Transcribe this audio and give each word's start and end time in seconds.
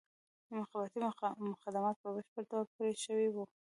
مخابراتي 0.59 0.99
خدمات 1.63 1.95
په 2.01 2.07
بشپړ 2.15 2.43
ډول 2.51 2.65
پرې 2.75 2.93
شوي 3.05 3.27
وو. 3.31 3.43